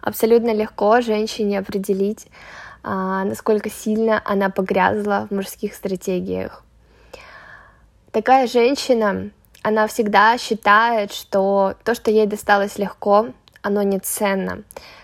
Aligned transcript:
Абсолютно 0.00 0.52
легко 0.52 1.00
женщине 1.00 1.58
определить, 1.58 2.26
а, 2.82 3.24
насколько 3.24 3.70
сильно 3.70 4.22
она 4.24 4.50
погрязла 4.50 5.26
в 5.30 5.34
мужских 5.34 5.74
стратегиях. 5.74 6.62
Такая 8.10 8.46
женщина, 8.46 9.30
она 9.62 9.86
всегда 9.86 10.36
считает, 10.38 11.12
что 11.12 11.74
то, 11.84 11.94
что 11.94 12.10
ей 12.10 12.26
досталось 12.26 12.78
легко, 12.78 13.28
оно 13.62 13.82
не 13.82 13.98
ценно. 13.98 14.62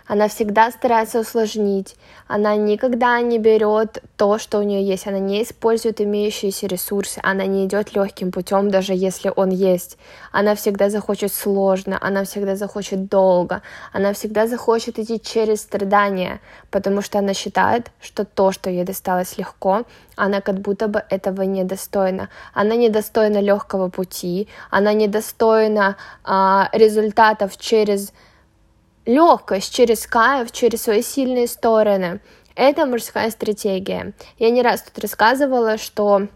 Она 0.09 0.29
всегда 0.29 0.71
старается 0.71 1.19
усложнить, 1.19 1.97
она 2.29 2.55
никогда 2.55 3.21
не 3.21 3.41
берет 3.41 4.03
то, 4.17 4.39
что 4.39 4.59
у 4.59 4.63
нее 4.63 4.87
есть, 4.87 5.09
она 5.09 5.19
не 5.19 5.43
использует 5.43 6.01
имеющиеся 6.01 6.69
ресурсы, 6.69 7.19
она 7.25 7.45
не 7.47 7.67
идет 7.67 7.93
легким 7.93 8.31
путем, 8.31 8.71
даже 8.71 8.95
если 8.95 9.33
он 9.35 9.51
есть. 9.51 9.99
Она 10.31 10.55
всегда 10.55 10.91
захочет 10.91 11.33
сложно, 11.33 11.99
она 12.01 12.23
всегда 12.23 12.55
захочет 12.55 13.09
долго, 13.09 13.63
она 13.93 14.13
всегда 14.13 14.47
захочет 14.47 15.01
идти 15.01 15.21
через 15.21 15.63
страдания, 15.63 16.41
потому 16.71 17.03
что 17.03 17.19
она 17.19 17.35
считает, 17.35 17.91
что 18.01 18.25
то, 18.25 18.53
что 18.53 18.71
ей 18.71 18.85
досталось 18.85 19.37
легко, 19.39 19.83
она 20.15 20.41
как 20.41 20.61
будто 20.61 20.87
бы 20.87 21.03
этого 21.11 21.43
недостойна. 21.43 22.29
Она 22.55 22.77
недостойна 22.77 23.41
легкого 23.41 23.89
пути, 23.89 24.47
она 24.71 24.93
недостойна 24.93 25.97
а, 26.23 26.69
результатов 26.73 27.57
через 27.57 28.13
легкость 29.07 29.75
через 29.75 30.07
кайф, 30.07 30.53
через 30.53 30.83
свои 30.83 31.03
сильные 31.03 31.47
стороны. 31.47 32.21
Это 32.55 32.87
мужская 32.87 33.31
стратегия. 33.31 34.13
Я 34.39 34.51
не 34.51 34.63
раз 34.63 34.83
тут 34.83 34.99
рассказывала, 34.99 35.79
что 35.79 36.29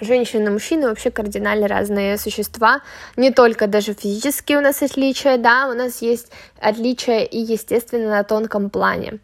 Женщины 0.00 0.48
и 0.48 0.50
мужчины 0.50 0.88
вообще 0.88 1.10
кардинально 1.10 1.68
разные 1.68 2.16
существа, 2.16 2.80
не 3.16 3.30
только 3.30 3.66
даже 3.66 3.92
физически 3.92 4.54
у 4.54 4.62
нас 4.62 4.80
отличия, 4.82 5.36
да, 5.36 5.68
у 5.68 5.74
нас 5.74 6.00
есть 6.00 6.32
отличия 6.58 7.24
и, 7.24 7.38
естественно, 7.38 8.08
на 8.08 8.24
тонком 8.24 8.70
плане. 8.70 9.18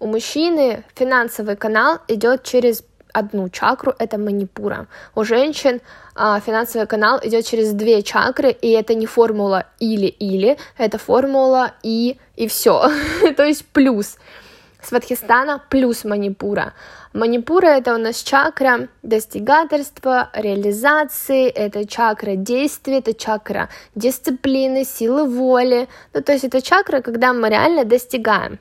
У 0.00 0.06
мужчины 0.06 0.82
финансовый 0.96 1.54
канал 1.54 1.98
идет 2.08 2.42
через 2.42 2.82
одну 3.12 3.48
чакру, 3.48 3.94
это 3.98 4.18
манипура. 4.18 4.86
У 5.14 5.24
женщин 5.24 5.80
а, 6.14 6.40
финансовый 6.40 6.86
канал 6.86 7.20
идет 7.22 7.46
через 7.46 7.72
две 7.72 8.02
чакры, 8.02 8.50
и 8.50 8.70
это 8.70 8.94
не 8.94 9.06
формула 9.06 9.66
или-или, 9.78 10.58
это 10.78 10.98
формула 10.98 11.72
и 11.82 12.18
и 12.36 12.46
все, 12.46 12.90
то 13.36 13.44
есть 13.44 13.66
плюс. 13.66 14.16
Сватхистана 14.82 15.62
плюс 15.68 16.04
Манипура. 16.04 16.72
Манипура 17.12 17.66
это 17.66 17.94
у 17.94 17.98
нас 17.98 18.22
чакра 18.22 18.88
достигательства, 19.02 20.30
реализации, 20.32 21.48
это 21.48 21.86
чакра 21.86 22.36
действия, 22.36 22.98
это 22.98 23.12
чакра 23.14 23.68
дисциплины, 23.94 24.84
силы 24.84 25.26
воли. 25.26 25.88
Ну, 26.14 26.22
то 26.22 26.32
есть 26.32 26.44
это 26.44 26.62
чакра, 26.62 27.00
когда 27.00 27.32
мы 27.32 27.50
реально 27.50 27.84
достигаем. 27.84 28.58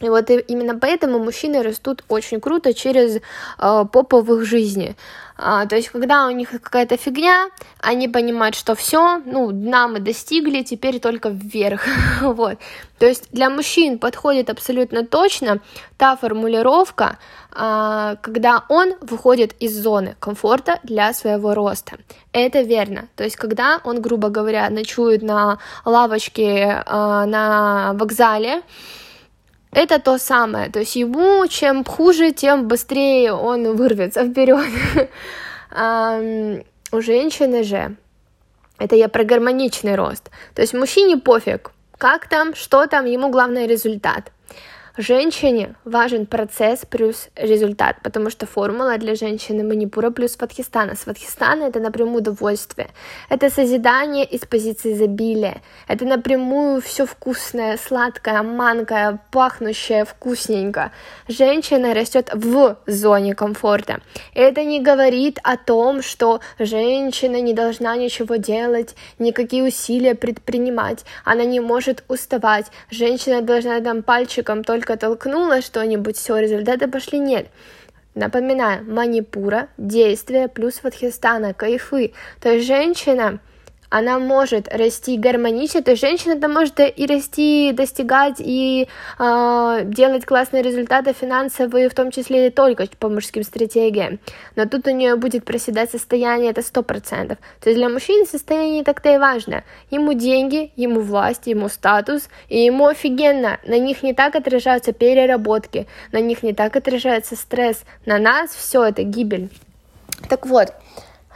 И 0.00 0.08
вот 0.08 0.30
именно 0.30 0.78
поэтому 0.78 1.18
мужчины 1.18 1.62
растут 1.62 2.04
очень 2.08 2.40
круто 2.40 2.72
через 2.72 3.16
э, 3.16 3.84
попу 3.92 4.22
в 4.22 4.34
их 4.34 4.44
жизни. 4.44 4.96
А, 5.42 5.66
то 5.66 5.76
есть, 5.76 5.88
когда 5.88 6.26
у 6.26 6.30
них 6.30 6.50
какая-то 6.50 6.96
фигня, 6.96 7.48
они 7.78 8.08
понимают, 8.08 8.54
что 8.54 8.74
все, 8.74 9.22
ну, 9.24 9.52
дна 9.52 9.88
мы 9.88 10.00
достигли, 10.00 10.62
теперь 10.62 11.00
только 11.00 11.30
вверх. 11.30 11.86
вот. 12.22 12.58
То 12.98 13.06
есть 13.06 13.28
для 13.32 13.48
мужчин 13.48 13.98
подходит 13.98 14.50
абсолютно 14.50 15.06
точно 15.06 15.60
та 15.96 16.16
формулировка, 16.16 17.18
э, 17.52 18.16
когда 18.20 18.64
он 18.68 18.94
выходит 19.00 19.54
из 19.60 19.74
зоны 19.76 20.16
комфорта 20.18 20.78
для 20.82 21.12
своего 21.14 21.54
роста. 21.54 21.98
Это 22.32 22.60
верно. 22.60 23.08
То 23.16 23.24
есть, 23.24 23.36
когда 23.36 23.80
он, 23.84 24.00
грубо 24.02 24.28
говоря, 24.28 24.68
ночует 24.70 25.22
на 25.22 25.58
лавочке 25.84 26.82
э, 26.86 27.24
на 27.26 27.92
вокзале, 27.94 28.62
это 29.72 29.98
то 29.98 30.18
самое. 30.18 30.70
То 30.70 30.80
есть 30.80 30.96
ему 30.96 31.46
чем 31.46 31.84
хуже, 31.84 32.32
тем 32.32 32.68
быстрее 32.68 33.32
он 33.32 33.76
вырвется 33.76 34.24
вперед. 34.24 34.66
У 36.92 37.00
женщины 37.00 37.62
же 37.62 37.96
это 38.78 38.96
я 38.96 39.08
про 39.08 39.24
гармоничный 39.24 39.94
рост. 39.94 40.30
То 40.54 40.62
есть 40.62 40.74
мужчине 40.74 41.18
пофиг, 41.18 41.70
как 41.98 42.28
там, 42.28 42.54
что 42.54 42.86
там, 42.86 43.04
ему 43.04 43.30
главный 43.30 43.66
результат. 43.66 44.32
Женщине 45.00 45.76
важен 45.86 46.26
процесс 46.26 46.84
плюс 46.84 47.30
результат, 47.34 47.96
потому 48.02 48.28
что 48.28 48.44
формула 48.44 48.98
для 48.98 49.14
женщины 49.14 49.64
манипура 49.64 50.10
плюс 50.10 50.32
сватхистана. 50.32 50.94
Сватхистана— 50.94 51.64
это 51.68 51.80
напрямую 51.80 52.18
удовольствие, 52.18 52.90
это 53.30 53.48
созидание 53.48 54.26
из 54.26 54.40
позиции 54.40 54.92
изобилия, 54.92 55.62
это 55.88 56.04
напрямую 56.04 56.82
все 56.82 57.06
вкусное, 57.06 57.78
сладкое, 57.78 58.42
манкое, 58.42 59.20
пахнущее, 59.30 60.04
вкусненько. 60.04 60.92
Женщина 61.28 61.94
растет 61.94 62.30
в 62.34 62.76
зоне 62.86 63.34
комфорта. 63.34 64.02
Это 64.34 64.64
не 64.64 64.82
говорит 64.82 65.38
о 65.42 65.56
том, 65.56 66.02
что 66.02 66.40
женщина 66.58 67.40
не 67.40 67.54
должна 67.54 67.96
ничего 67.96 68.36
делать, 68.36 68.94
никакие 69.18 69.64
усилия 69.64 70.14
предпринимать, 70.14 71.06
она 71.24 71.44
не 71.44 71.60
может 71.60 72.04
уставать, 72.08 72.66
женщина 72.90 73.40
должна 73.40 73.80
там 73.80 74.02
пальчиком 74.02 74.62
только 74.62 74.89
только 74.90 74.96
толкнула 74.96 75.62
что-нибудь, 75.62 76.16
все, 76.16 76.38
результаты 76.38 76.88
пошли, 76.88 77.18
нет. 77.18 77.46
Напоминаю, 78.14 78.84
манипура, 78.84 79.68
действие 79.78 80.48
плюс 80.48 80.82
ватхистана, 80.82 81.54
кайфы. 81.54 82.12
То 82.40 82.50
есть 82.50 82.66
женщина 82.66 83.38
она 83.90 84.18
может 84.18 84.68
расти 84.72 85.18
гармонично, 85.18 85.82
то 85.82 85.90
есть 85.90 86.00
женщина 86.00 86.40
там 86.40 86.54
может 86.54 86.78
и 86.78 87.06
расти, 87.06 87.72
достигать 87.72 88.36
и 88.38 88.88
э, 89.18 89.80
делать 89.84 90.24
классные 90.24 90.62
результаты 90.62 91.12
финансовые, 91.12 91.88
в 91.88 91.94
том 91.94 92.12
числе 92.12 92.46
и 92.46 92.50
только 92.50 92.86
по 92.98 93.08
мужским 93.08 93.42
стратегиям. 93.42 94.20
Но 94.54 94.66
тут 94.66 94.86
у 94.86 94.90
нее 94.90 95.16
будет 95.16 95.44
проседать 95.44 95.90
состояние, 95.90 96.50
это 96.50 96.62
сто 96.62 96.82
процентов. 96.82 97.38
То 97.60 97.68
есть 97.68 97.78
для 97.78 97.88
мужчины 97.88 98.26
состояние 98.26 98.84
так-то 98.84 99.12
и 99.12 99.18
важно. 99.18 99.64
Ему 99.90 100.12
деньги, 100.12 100.72
ему 100.76 101.00
власть, 101.00 101.46
ему 101.46 101.68
статус, 101.68 102.28
и 102.48 102.60
ему 102.60 102.86
офигенно. 102.86 103.58
На 103.66 103.78
них 103.78 104.04
не 104.04 104.14
так 104.14 104.36
отражаются 104.36 104.92
переработки, 104.92 105.88
на 106.12 106.20
них 106.20 106.44
не 106.44 106.52
так 106.52 106.76
отражается 106.76 107.34
стресс. 107.34 107.82
На 108.06 108.18
нас 108.18 108.50
все 108.50 108.84
это 108.84 109.02
гибель. 109.02 109.50
Так 110.28 110.46
вот, 110.46 110.72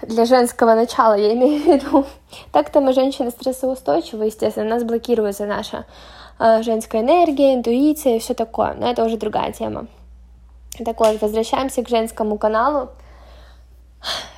для 0.07 0.25
женского 0.25 0.75
начала, 0.75 1.15
я 1.15 1.33
имею 1.35 1.63
в 1.63 1.67
виду. 1.67 2.07
Так-то 2.53 2.81
мы 2.81 2.93
женщины 2.93 3.31
стрессоустойчивы, 3.31 4.27
естественно, 4.27 4.69
нас 4.69 4.85
блокируется 4.85 5.47
наша 5.47 5.87
э, 6.39 6.63
женская 6.63 7.03
энергия, 7.03 7.55
интуиция 7.55 8.17
и 8.17 8.19
все 8.19 8.35
такое, 8.35 8.75
но 8.75 8.91
это 8.91 9.05
уже 9.05 9.17
другая 9.17 9.53
тема. 9.53 9.87
Так 10.85 10.99
вот, 11.01 11.21
возвращаемся 11.21 11.83
к 11.83 11.89
женскому 11.89 12.39
каналу. 12.39 12.89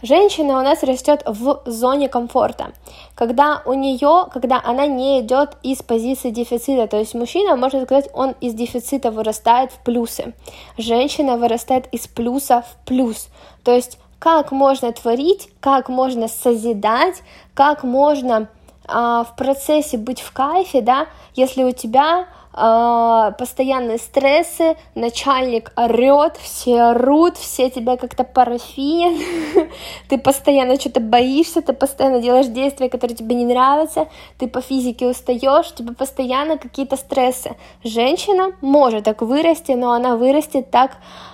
Женщина 0.02 0.60
у 0.60 0.62
нас 0.62 0.82
растет 0.84 1.22
в 1.26 1.62
зоне 1.66 2.08
комфорта, 2.08 2.72
когда 3.16 3.62
у 3.64 3.72
нее, 3.72 4.26
когда 4.32 4.60
она 4.64 4.86
не 4.86 5.20
идет 5.20 5.56
из 5.64 5.82
позиции 5.82 6.30
дефицита, 6.30 6.86
то 6.86 6.98
есть 6.98 7.14
мужчина, 7.14 7.56
можно 7.56 7.84
сказать, 7.84 8.08
он 8.12 8.36
из 8.40 8.54
дефицита 8.54 9.10
вырастает 9.10 9.72
в 9.72 9.78
плюсы, 9.82 10.34
женщина 10.78 11.36
вырастает 11.36 11.88
из 11.92 12.06
плюса 12.06 12.62
в 12.62 12.86
плюс, 12.86 13.28
то 13.64 13.72
есть 13.72 13.98
как 14.18 14.52
можно 14.52 14.92
творить, 14.92 15.48
как 15.60 15.88
можно 15.88 16.28
созидать, 16.28 17.22
как 17.54 17.84
можно 17.84 18.48
а, 18.88 19.24
в 19.24 19.36
процессе 19.36 19.98
быть 19.98 20.20
в 20.20 20.32
кайфе, 20.32 20.80
да, 20.80 21.06
если 21.34 21.64
у 21.64 21.72
тебя 21.72 22.26
а, 22.58 23.32
постоянные 23.32 23.98
стрессы, 23.98 24.76
начальник 24.94 25.72
орет, 25.76 26.38
все 26.38 26.80
орут, 26.84 27.36
все 27.36 27.68
тебя 27.68 27.98
как-то 27.98 28.24
парафинят, 28.24 29.20
ты 30.08 30.16
постоянно 30.16 30.80
что-то 30.80 31.00
боишься, 31.00 31.60
ты 31.60 31.74
постоянно 31.74 32.22
делаешь 32.22 32.46
действия, 32.46 32.88
которые 32.88 33.14
тебе 33.14 33.34
не 33.36 33.44
нравятся, 33.44 34.08
ты 34.38 34.48
по 34.48 34.62
физике 34.62 35.06
устаешь, 35.06 35.74
тебе 35.74 35.92
постоянно 35.92 36.56
какие-то 36.56 36.96
стрессы. 36.96 37.56
Женщина 37.84 38.52
может 38.62 39.04
так 39.04 39.20
вырасти, 39.20 39.72
но 39.72 39.92
она 39.92 40.16
вырастет 40.16 40.70
так, 40.70 40.92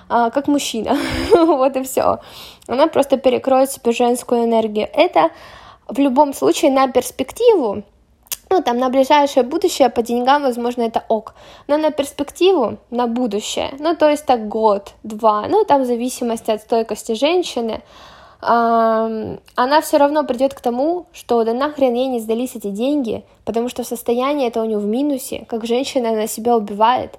а, 0.09 0.29
как 0.29 0.49
мужчина, 0.49 0.97
вот 1.31 1.77
и 1.77 1.83
все. 1.83 2.19
Она 2.67 2.87
просто 2.87 3.15
перекроет 3.15 3.71
себе 3.71 3.93
женскую 3.93 4.43
энергию. 4.43 4.89
Это 4.93 5.29
в 5.87 5.97
любом 5.99 6.33
случае 6.33 6.71
на 6.71 6.89
перспективу 6.89 7.83
ну, 8.53 8.61
там, 8.63 8.77
на 8.77 8.89
ближайшее 8.89 9.43
будущее 9.43 9.89
по 9.89 10.01
деньгам, 10.01 10.43
возможно, 10.43 10.83
это 10.83 11.03
ок. 11.09 11.33
Но 11.67 11.77
на 11.77 11.91
перспективу, 11.91 12.77
на 12.91 13.07
будущее, 13.07 13.73
ну, 13.79 13.95
то 13.95 14.09
есть 14.09 14.25
так 14.25 14.47
год, 14.47 14.93
два, 15.03 15.47
ну, 15.47 15.65
там 15.65 15.81
в 15.81 15.85
зависимости 15.85 16.51
от 16.51 16.61
стойкости 16.61 17.13
женщины, 17.13 17.81
она 18.41 19.81
все 19.81 19.97
равно 19.97 20.23
придет 20.25 20.53
к 20.53 20.59
тому, 20.59 21.05
что 21.13 21.43
да 21.43 21.53
нахрен 21.53 21.93
ей 21.93 22.07
не 22.07 22.19
сдались 22.19 22.55
эти 22.55 22.67
деньги, 22.67 23.23
потому 23.45 23.69
что 23.69 23.83
состояние 23.83 24.49
это 24.49 24.61
у 24.61 24.65
нее 24.65 24.77
в 24.77 24.85
минусе, 24.85 25.45
как 25.47 25.65
женщина 25.65 26.09
она 26.09 26.27
себя 26.27 26.57
убивает. 26.57 27.17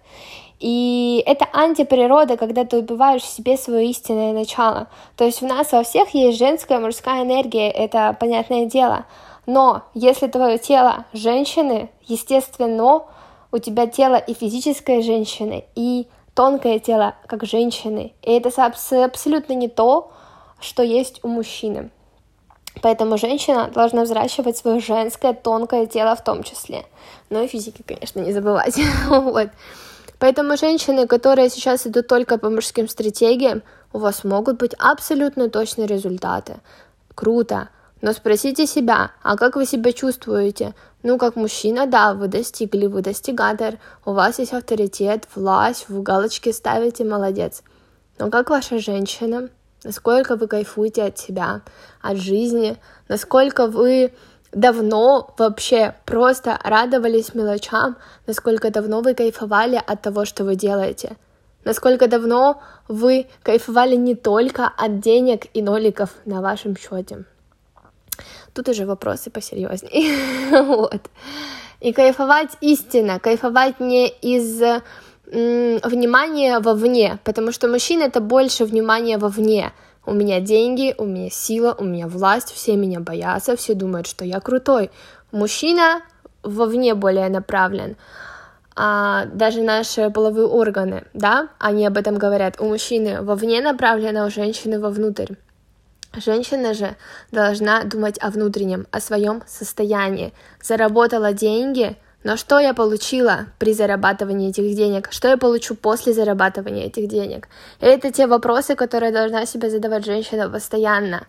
И 0.60 1.22
это 1.26 1.46
антиприрода, 1.52 2.36
когда 2.36 2.64
ты 2.64 2.78
убиваешь 2.78 3.22
в 3.22 3.26
себе 3.26 3.56
свое 3.56 3.88
истинное 3.88 4.32
начало. 4.32 4.86
То 5.16 5.24
есть 5.24 5.42
у 5.42 5.46
нас 5.46 5.72
во 5.72 5.82
всех 5.82 6.14
есть 6.14 6.38
женская, 6.38 6.78
мужская 6.78 7.22
энергия, 7.22 7.70
это 7.70 8.16
понятное 8.20 8.66
дело. 8.66 9.04
Но 9.46 9.82
если 9.94 10.26
твое 10.26 10.58
тело 10.58 11.04
женщины, 11.12 11.90
естественно, 12.02 13.04
у 13.52 13.58
тебя 13.58 13.86
тело 13.86 14.16
и 14.16 14.34
физической 14.34 15.02
женщины, 15.02 15.64
и 15.74 16.08
тонкое 16.34 16.78
тело 16.78 17.14
как 17.26 17.44
женщины. 17.44 18.12
И 18.22 18.32
это 18.32 18.50
абсолютно 18.64 19.52
не 19.52 19.68
то, 19.68 20.10
что 20.60 20.82
есть 20.82 21.20
у 21.22 21.28
мужчины. 21.28 21.90
Поэтому 22.82 23.16
женщина 23.18 23.70
должна 23.72 24.02
взращивать 24.02 24.56
свое 24.56 24.80
женское 24.80 25.32
тонкое 25.32 25.86
тело 25.86 26.16
в 26.16 26.24
том 26.24 26.42
числе. 26.42 26.84
Ну 27.30 27.42
и 27.42 27.46
физики, 27.46 27.82
конечно, 27.86 28.20
не 28.20 28.32
забывать. 28.32 28.78
вот. 29.08 29.50
Поэтому 30.18 30.56
женщины, 30.56 31.06
которые 31.06 31.50
сейчас 31.50 31.86
идут 31.86 32.08
только 32.08 32.38
по 32.38 32.50
мужским 32.50 32.88
стратегиям, 32.88 33.62
у 33.92 33.98
вас 33.98 34.24
могут 34.24 34.58
быть 34.58 34.74
абсолютно 34.78 35.48
точные 35.48 35.86
результаты. 35.86 36.56
Круто. 37.14 37.68
Но 38.04 38.12
спросите 38.12 38.66
себя, 38.66 39.12
а 39.22 39.34
как 39.34 39.56
вы 39.56 39.64
себя 39.64 39.90
чувствуете? 39.94 40.74
Ну, 41.02 41.16
как 41.16 41.36
мужчина, 41.36 41.86
да, 41.86 42.12
вы 42.12 42.28
достигли, 42.28 42.86
вы 42.86 43.00
достигатор, 43.00 43.78
у 44.04 44.12
вас 44.12 44.38
есть 44.38 44.52
авторитет, 44.52 45.26
власть, 45.34 45.86
вы 45.88 46.02
галочки 46.02 46.52
ставите, 46.52 47.02
молодец. 47.02 47.62
Но 48.18 48.28
как 48.28 48.50
ваша 48.50 48.78
женщина? 48.78 49.48
Насколько 49.84 50.36
вы 50.36 50.48
кайфуете 50.48 51.04
от 51.04 51.18
себя, 51.18 51.62
от 52.02 52.18
жизни? 52.18 52.76
Насколько 53.08 53.68
вы 53.68 54.12
давно 54.52 55.34
вообще 55.38 55.94
просто 56.04 56.58
радовались 56.62 57.34
мелочам? 57.34 57.96
Насколько 58.26 58.70
давно 58.70 59.00
вы 59.00 59.14
кайфовали 59.14 59.80
от 59.82 60.02
того, 60.02 60.26
что 60.26 60.44
вы 60.44 60.56
делаете? 60.56 61.16
Насколько 61.64 62.06
давно 62.06 62.60
вы 62.86 63.28
кайфовали 63.42 63.96
не 63.96 64.14
только 64.14 64.66
от 64.66 65.00
денег 65.00 65.46
и 65.54 65.62
ноликов 65.62 66.10
на 66.26 66.42
вашем 66.42 66.76
счете? 66.76 67.24
Тут 68.52 68.68
уже 68.68 68.86
вопросы 68.86 69.30
посерьезнее. 69.30 70.62
вот. 70.62 71.00
И 71.80 71.92
кайфовать 71.92 72.50
истинно, 72.60 73.18
кайфовать 73.18 73.80
не 73.80 74.08
из 74.08 74.62
внимания 75.26 76.60
вовне, 76.60 77.18
потому 77.24 77.52
что 77.52 77.68
мужчина 77.68 78.04
это 78.04 78.20
больше 78.20 78.64
внимания 78.64 79.18
вовне. 79.18 79.72
У 80.06 80.12
меня 80.12 80.40
деньги, 80.40 80.94
у 80.98 81.04
меня 81.04 81.30
сила, 81.30 81.74
у 81.78 81.84
меня 81.84 82.06
власть, 82.06 82.52
все 82.52 82.76
меня 82.76 83.00
боятся, 83.00 83.56
все 83.56 83.74
думают, 83.74 84.06
что 84.06 84.24
я 84.24 84.40
крутой. 84.40 84.90
Мужчина 85.32 86.02
вовне 86.42 86.94
более 86.94 87.28
направлен. 87.30 87.96
А 88.76 89.26
даже 89.26 89.62
наши 89.62 90.10
половые 90.10 90.46
органы, 90.46 91.04
да, 91.14 91.48
они 91.58 91.86
об 91.86 91.96
этом 91.96 92.18
говорят. 92.18 92.60
У 92.60 92.64
мужчины 92.64 93.22
вовне 93.22 93.60
направлено, 93.62 94.26
у 94.26 94.30
женщины 94.30 94.78
вовнутрь. 94.78 95.34
Женщина 96.16 96.74
же 96.74 96.96
должна 97.32 97.82
думать 97.84 98.18
о 98.20 98.30
внутреннем, 98.30 98.86
о 98.90 99.00
своем 99.00 99.42
состоянии. 99.46 100.32
Заработала 100.62 101.32
деньги, 101.32 101.96
но 102.24 102.38
что 102.38 102.58
я 102.58 102.72
получила 102.72 103.46
при 103.58 103.74
зарабатывании 103.74 104.48
этих 104.48 104.74
денег? 104.74 105.08
Что 105.10 105.28
я 105.28 105.36
получу 105.36 105.74
после 105.74 106.14
зарабатывания 106.14 106.86
этих 106.86 107.06
денег? 107.06 107.48
И 107.80 107.84
это 107.84 108.10
те 108.10 108.26
вопросы, 108.26 108.76
которые 108.76 109.12
должна 109.12 109.44
себе 109.44 109.68
задавать 109.68 110.06
женщина 110.06 110.48
постоянно. 110.48 111.26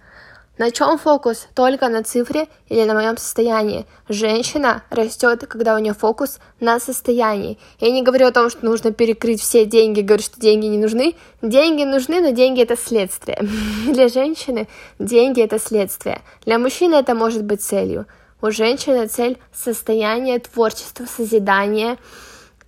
На 0.57 0.71
чем 0.71 0.97
фокус? 0.97 1.47
Только 1.53 1.89
на 1.89 2.01
цифре 2.01 2.47
или 2.69 2.85
на 2.85 2.93
моем 2.93 3.17
состоянии? 3.17 3.85
Женщина 4.07 4.83
растет, 4.89 5.45
когда 5.47 5.75
у 5.75 5.79
нее 5.79 5.93
фокус 5.93 6.39
на 6.61 6.79
состоянии. 6.79 7.57
Я 7.81 7.91
не 7.91 8.01
говорю 8.01 8.27
о 8.27 8.31
том, 8.31 8.49
что 8.49 8.63
нужно 8.63 8.93
перекрыть 8.93 9.41
все 9.41 9.65
деньги, 9.65 9.99
говорю, 9.99 10.23
что 10.23 10.39
деньги 10.39 10.67
не 10.67 10.77
нужны. 10.77 11.15
Деньги 11.41 11.83
нужны, 11.83 12.21
но 12.21 12.29
деньги 12.29 12.61
это 12.61 12.77
следствие. 12.77 13.37
Для 13.85 14.07
женщины 14.07 14.69
деньги 14.97 15.41
это 15.41 15.59
следствие. 15.59 16.21
Для 16.45 16.57
мужчины 16.57 16.95
это 16.95 17.15
может 17.15 17.43
быть 17.43 17.61
целью. 17.61 18.05
У 18.41 18.49
женщины 18.49 19.07
цель 19.07 19.37
состояние, 19.53 20.39
творчество, 20.39 21.05
созидание. 21.05 21.97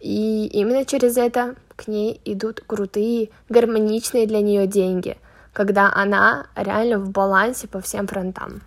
И 0.02 0.48
именно 0.48 0.84
через 0.84 1.16
это 1.16 1.56
к 1.78 1.88
ней 1.88 2.20
идут 2.26 2.62
крутые, 2.68 3.30
гармоничные 3.48 4.28
для 4.28 4.42
нее 4.42 4.68
деньги– 4.68 5.16
когда 5.58 5.92
она 5.92 6.46
реально 6.56 7.00
в 7.00 7.10
балансе 7.10 7.68
по 7.68 7.80
всем 7.80 8.06
фронтам. 8.06 8.62